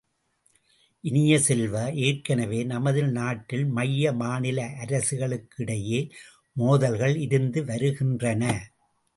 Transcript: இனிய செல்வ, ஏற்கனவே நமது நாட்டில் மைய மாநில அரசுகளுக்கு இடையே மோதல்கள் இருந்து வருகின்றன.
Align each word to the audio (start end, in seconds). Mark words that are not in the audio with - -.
இனிய 1.03 1.33
செல்வ, 1.39 1.75
ஏற்கனவே 2.05 2.63
நமது 2.63 3.03
நாட்டில் 3.09 3.65
மைய 3.67 4.13
மாநில 4.13 4.65
அரசுகளுக்கு 4.81 5.61
இடையே 5.61 6.01
மோதல்கள் 6.55 7.15
இருந்து 7.17 7.65
வருகின்றன. 7.65 8.43